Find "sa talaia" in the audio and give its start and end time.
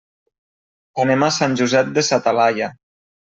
2.09-2.71